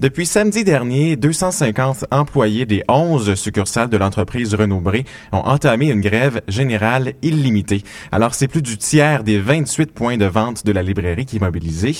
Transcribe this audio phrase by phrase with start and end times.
[0.00, 6.40] Depuis samedi dernier, 250 employés des 11 succursales de l'entreprise Renaud-Bré ont entamé une grève
[6.48, 7.82] générale illimitée.
[8.10, 11.40] Alors, c'est plus du tiers des 28 points de vente de la librairie qui est
[11.40, 11.94] mobilisé.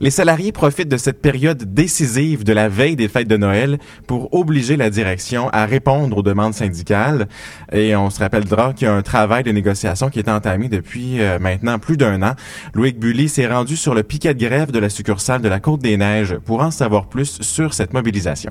[0.00, 4.34] Les salariés profitent de cette période décisive de la veille des fêtes de Noël pour
[4.34, 7.28] obliger la direction à répondre aux demandes syndicales.
[7.72, 11.22] Et on se rappellera qu'il y a un travail de négociation qui est entamé depuis
[11.22, 12.34] euh, maintenant plus d'un an.
[12.74, 16.36] Loïc Bully s'est rendu sur le piquet de grève de la succursale de la Côte-des-Neiges
[16.44, 18.50] pour en savoir plus sur cette mobilisation.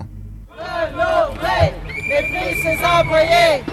[0.49, 3.63] Renaud-Bré, méprise ses employés!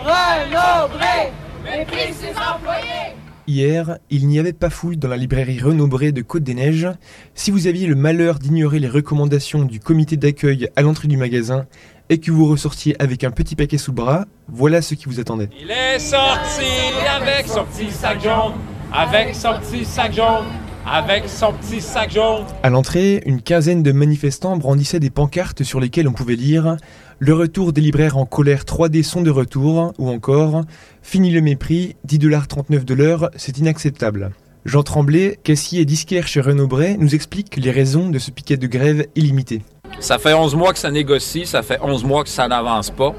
[0.00, 1.32] Renaud-Bré,
[1.64, 3.14] méprise ses employés!
[3.46, 6.88] Hier, il n'y avait pas foule dans la librairie Renaud-Bré de Côte-des-Neiges.
[7.34, 11.66] Si vous aviez le malheur d'ignorer les recommandations du comité d'accueil à l'entrée du magasin
[12.08, 15.20] et que vous ressortiez avec un petit paquet sous le bras, voilà ce qui vous
[15.20, 15.50] attendait.
[15.60, 16.64] Il est sorti
[17.06, 18.54] avec son petit sac jaune,
[18.90, 20.46] avec son petit sac jaune,
[20.86, 22.44] avec son petit sac jaune.
[22.62, 26.76] À l'entrée, une quinzaine de manifestants brandissaient des pancartes sur lesquelles on pouvait lire
[27.18, 30.62] Le retour des libraires en colère 3D sont de retour ou encore
[31.02, 34.30] Fini le mépris, 10,39$ de l'heure, c'est inacceptable.
[34.64, 38.56] Jean Tremblay, caissier et disquaire chez Renaud Bray, nous explique les raisons de ce piquet
[38.56, 39.62] de grève illimité.
[40.00, 43.14] Ça fait 11 mois que ça négocie, ça fait 11 mois que ça n'avance pas.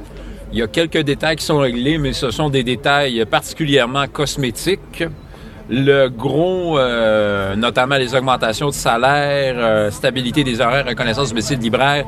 [0.52, 5.04] Il y a quelques détails qui sont réglés, mais ce sont des détails particulièrement cosmétiques.
[5.70, 11.56] Le gros, euh, notamment les augmentations de salaire, euh, stabilité des horaires, reconnaissance du métier
[11.56, 12.06] de libraire,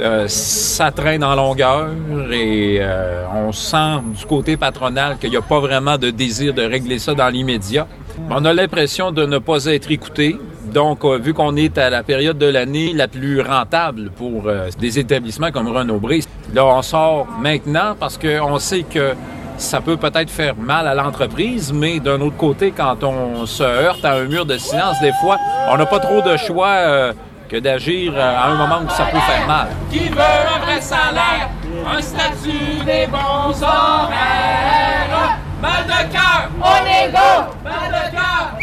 [0.00, 1.88] euh, ça traîne en longueur
[2.30, 6.62] et euh, on sent du côté patronal qu'il n'y a pas vraiment de désir de
[6.62, 7.86] régler ça dans l'immédiat.
[8.30, 10.36] On a l'impression de ne pas être écouté.
[10.72, 14.44] Donc, euh, vu qu'on est à la période de l'année la plus rentable pour
[14.78, 16.20] des établissements comme Renaud-Bré,
[16.54, 19.14] là, on sort maintenant parce qu'on sait que
[19.60, 24.04] ça peut peut-être faire mal à l'entreprise, mais d'un autre côté, quand on se heurte
[24.04, 25.36] à un mur de silence, des fois,
[25.70, 27.12] on n'a pas trop de choix euh,
[27.48, 29.68] que d'agir euh, à un moment où ça peut faire mal.
[29.90, 31.50] Qui veut un vrai salaire,
[31.86, 35.38] un statut des bons horaires?
[35.60, 36.62] Mal de cœur, on!
[36.62, 38.56] Mal de cœur,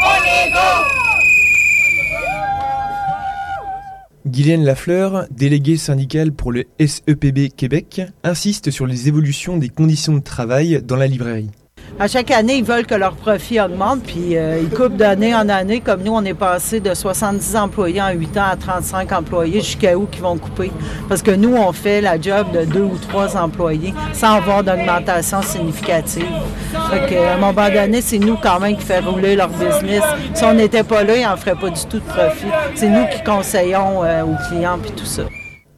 [0.93, 0.96] on!
[4.37, 10.21] Guylaine Lafleur, déléguée syndicale pour le SEPB Québec, insiste sur les évolutions des conditions de
[10.21, 11.49] travail dans la librairie.
[11.99, 15.49] À chaque année, ils veulent que leur profit augmente, puis euh, ils coupent d'année en
[15.49, 15.79] année.
[15.79, 19.61] Comme nous, on est passé de 70 employés en 8 ans à 35 employés.
[19.61, 20.71] Jusqu'à où qu'ils vont couper?
[21.09, 25.41] Parce que nous, on fait la job de deux ou trois employés sans avoir d'augmentation
[25.41, 26.27] significative.
[26.91, 30.03] Fait que, à un moment donné, c'est nous quand même qui fait rouler leur business.
[30.35, 32.45] Si on n'était pas là, ils n'en feraient pas du tout de profit.
[32.75, 35.23] C'est nous qui conseillons euh, aux clients, puis tout ça.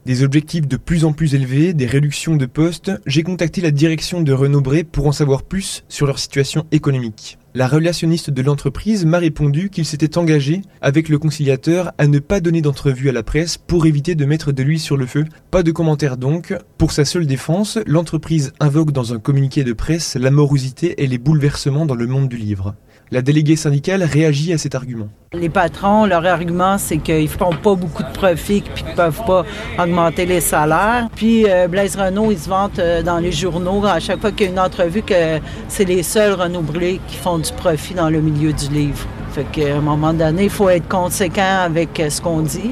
[0.06, 4.22] Des objectifs de plus en plus élevés, des réductions de postes, j'ai contacté la direction
[4.22, 7.36] de Renaud Bré pour en savoir plus sur leur situation économique.
[7.52, 12.40] La relationniste de l'entreprise m'a répondu qu'il s'était engagé avec le conciliateur à ne pas
[12.40, 15.26] donner d'entrevue à la presse pour éviter de mettre de l'huile sur le feu.
[15.50, 16.54] Pas de commentaires donc.
[16.78, 21.18] Pour sa seule défense, l'entreprise invoque dans un communiqué de presse la morosité et les
[21.18, 22.74] bouleversements dans le monde du livre.
[23.12, 25.08] La déléguée syndicale réagit à cet argument.
[25.32, 29.44] Les patrons, leur argument, c'est qu'ils font pas beaucoup de profit puis qu'ils peuvent pas
[29.80, 31.08] augmenter les salaires.
[31.16, 34.46] Puis euh, Blaise Renault, il se vante euh, dans les journaux à chaque fois qu'il
[34.46, 38.10] y a une entrevue que c'est les seuls Renault brûlés qui font du profit dans
[38.10, 39.04] le milieu du livre.
[39.32, 42.70] Fait qu'à un moment donné, il faut être conséquent avec euh, ce qu'on dit.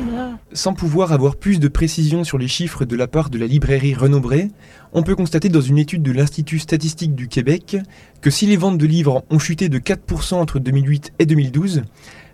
[0.55, 3.95] Sans pouvoir avoir plus de précision sur les chiffres de la part de la librairie
[3.95, 4.49] Renaud Bré,
[4.95, 7.77] on peut constater dans une étude de l'Institut statistique du Québec
[8.23, 11.83] que si les ventes de livres ont chuté de 4% entre 2008 et 2012,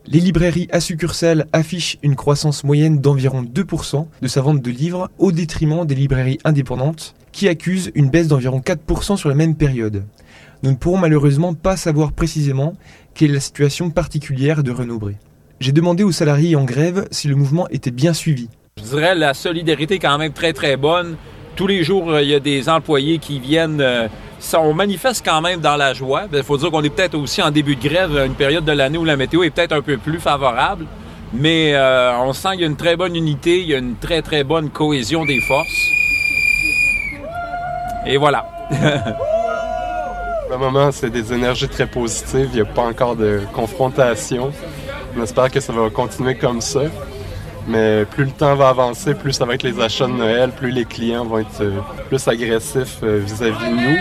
[0.07, 5.11] les librairies à succursales affichent une croissance moyenne d'environ 2% de sa vente de livres
[5.19, 10.05] au détriment des librairies indépendantes qui accusent une baisse d'environ 4% sur la même période.
[10.63, 12.77] Nous ne pourrons malheureusement pas savoir précisément
[13.13, 15.17] quelle est la situation particulière de Renaud Bré.
[15.61, 18.49] J'ai demandé aux salariés en grève si le mouvement était bien suivi.
[18.79, 21.17] Je dirais la solidarité est quand même très très bonne.
[21.57, 23.81] Tous les jours, euh, il y a des employés qui viennent.
[23.81, 24.09] euh,
[24.55, 26.25] on manifeste quand même dans la joie.
[26.33, 28.99] Il faut dire qu'on est peut-être aussi en début de grève, une période de l'année
[28.99, 30.87] où la météo est peut-être un peu plus favorable.
[31.33, 33.97] Mais euh, on sent qu'il y a une très bonne unité, il y a une
[33.97, 35.91] très très bonne cohésion des forces.
[38.07, 38.45] Et voilà.
[38.69, 42.49] Pour le moment, c'est des énergies très positives.
[42.53, 44.53] Il n'y a pas encore de confrontation.
[45.17, 46.83] On espère que ça va continuer comme ça.
[47.67, 50.71] Mais plus le temps va avancer, plus ça va être les achats de Noël, plus
[50.71, 51.79] les clients vont être euh,
[52.09, 53.97] plus agressifs euh, vis-à-vis de nous.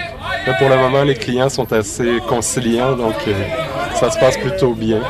[0.45, 3.33] Là, pour le moment, les clients sont assez conciliants, donc euh,
[3.95, 5.01] ça se passe plutôt bien.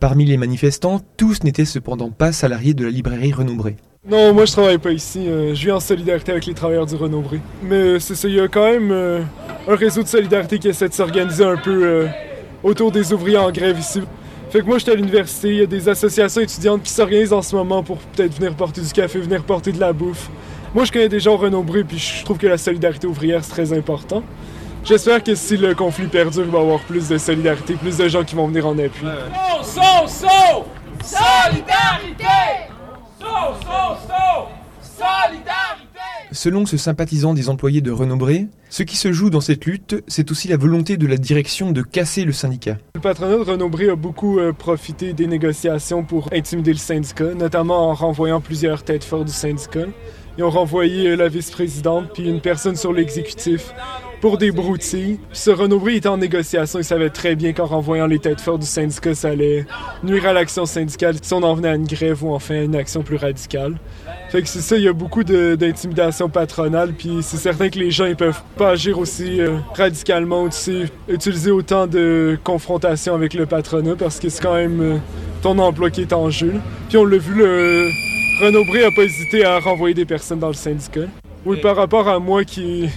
[0.00, 3.76] Parmi les manifestants, tous n'étaient cependant pas salariés de la librairie Renaud Bré.
[4.08, 5.26] Non, moi je travaille pas ici.
[5.26, 7.40] je vis en solidarité avec les travailleurs du Renaud-Bré.
[7.62, 10.94] Mais c'est ça, il y a quand même un réseau de solidarité qui essaie de
[10.94, 12.06] s'organiser un peu
[12.62, 14.00] autour des ouvriers en grève ici.
[14.50, 17.42] Fait que moi, j'étais à l'université, il y a des associations étudiantes qui s'organisent en
[17.42, 20.30] ce moment pour peut-être venir porter du café, venir porter de la bouffe.
[20.74, 23.76] Moi, je connais des gens renombrés, puis je trouve que la solidarité ouvrière, c'est très
[23.76, 24.22] important.
[24.84, 28.08] J'espère que si le conflit perdure, il va y avoir plus de solidarité, plus de
[28.08, 29.06] gens qui vont venir en appui.
[29.62, 30.64] So, so, so!
[31.04, 32.24] Solidarité!
[33.20, 33.26] So,
[33.60, 34.48] so, so!
[34.80, 35.67] Solidarité!
[36.38, 40.30] Selon ce sympathisant des employés de Renaud-Bré, ce qui se joue dans cette lutte, c'est
[40.30, 42.78] aussi la volonté de la direction de casser le syndicat.
[42.94, 47.90] Le patronat de Renaud-Bré a beaucoup euh, profité des négociations pour intimider le syndicat, notamment
[47.90, 49.86] en renvoyant plusieurs têtes fortes du syndicat.
[50.38, 53.74] Ils ont renvoyé euh, la vice-présidente puis une personne sur l'exécutif
[54.20, 55.18] pour des broutilles.
[55.32, 56.78] Ce Renaud-Bré était en négociation.
[56.78, 59.66] Il savait très bien qu'en renvoyant les têtes fortes du syndicat, ça allait
[60.02, 62.76] nuire à l'action syndicale si on en venait à une grève ou enfin à une
[62.76, 63.74] action plus radicale.
[64.30, 67.90] Fait que c'est ça, il y a beaucoup d'intimidation patronale, puis c'est certain que les
[67.90, 73.46] gens ils peuvent pas agir aussi euh, radicalement, aussi utiliser autant de confrontation avec le
[73.46, 74.96] patronat parce que c'est quand même euh,
[75.42, 76.52] ton emploi qui est en jeu.
[76.52, 76.60] là.
[76.88, 77.88] Puis on l'a vu, le
[78.42, 81.06] Renaud Bré a pas hésité à renvoyer des personnes dans le syndicat.
[81.46, 82.88] Oui, par rapport à moi qui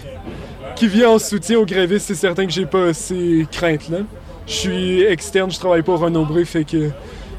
[0.76, 4.00] qui vient en soutien aux grévistes, c'est certain que j'ai pas ces craintes-là.
[4.48, 6.90] Je suis externe, je travaille pas au Renaud Bré, fait que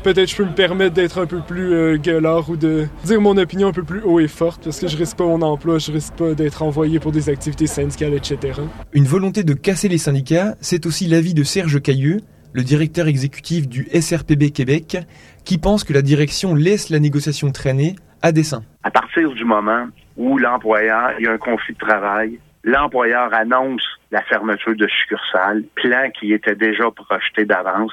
[0.03, 3.37] peut-être je peux me permettre d'être un peu plus euh, gueulard ou de dire mon
[3.37, 5.93] opinion un peu plus haut et forte parce que je risque pas mon emploi, je
[5.93, 8.61] risque pas d'être envoyé pour des activités syndicales, etc.
[8.93, 12.21] Une volonté de casser les syndicats, c'est aussi l'avis de Serge Cailleux,
[12.53, 14.99] le directeur exécutif du SRPB Québec,
[15.45, 18.63] qui pense que la direction laisse la négociation traîner à dessein.
[18.85, 19.87] à partir du moment
[20.17, 25.65] où l'employeur, il y a un conflit de travail, l'employeur annonce la fermeture de succursales,
[25.75, 27.93] plan qui était déjà projeté d'avance,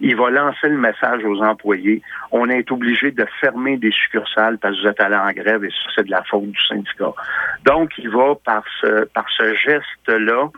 [0.00, 4.76] il va lancer le message aux employés, on est obligé de fermer des succursales parce
[4.76, 7.12] que vous êtes allés en grève et ça, c'est de la faute du syndicat.
[7.64, 10.48] Donc, il va, par ce, par ce geste-là,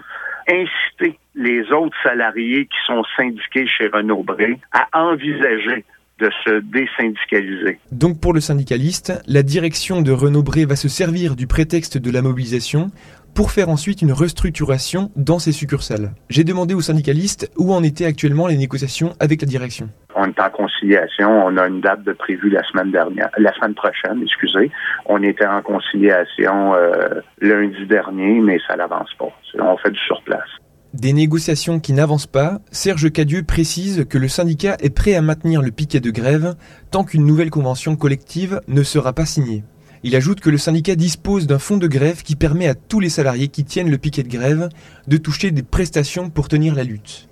[0.49, 5.85] inciter les autres salariés qui sont syndiqués chez Renaud Bré à envisager
[6.21, 7.79] de se désyndicaliser.
[7.93, 12.11] Donc pour le syndicaliste, la direction de Renaud Bré va se servir du prétexte de
[12.11, 12.91] la mobilisation
[13.35, 16.11] pour faire ensuite une restructuration dans ses succursales.
[16.29, 19.89] J'ai demandé aux syndicalistes où en étaient actuellement les négociations avec la direction.
[20.15, 21.47] On est en conciliation.
[21.47, 24.71] On a une date de prévue la semaine dernière, la semaine prochaine, excusez.
[25.07, 29.29] On était en conciliation euh, lundi dernier, mais ça n'avance pas.
[29.59, 30.49] On fait du surplace.
[30.95, 35.63] Des négociations qui n'avancent pas, Serge Cadieux précise que le syndicat est prêt à maintenir
[35.63, 36.57] le piquet de grève
[36.91, 39.63] tant qu'une nouvelle convention collective ne sera pas signée.
[40.03, 43.09] Il ajoute que le syndicat dispose d'un fonds de grève qui permet à tous les
[43.09, 44.69] salariés qui tiennent le piquet de grève
[45.07, 47.29] de toucher des prestations pour tenir la lutte.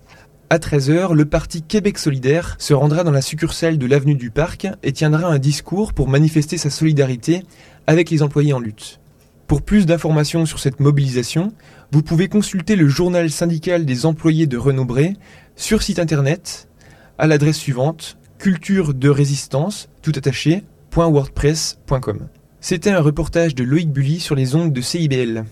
[0.50, 4.68] À 13h, le parti Québec solidaire se rendra dans la succursale de l'avenue du Parc
[4.84, 7.42] et tiendra un discours pour manifester sa solidarité
[7.88, 9.00] avec les employés en lutte.
[9.48, 11.54] Pour plus d'informations sur cette mobilisation,
[11.90, 15.14] vous pouvez consulter le journal syndical des employés de Renaud Bré
[15.56, 16.68] sur site internet
[17.16, 20.12] à l'adresse suivante culture de résistance tout.
[22.60, 25.44] C'était un reportage de Loïc Bully sur les ondes de CIBL.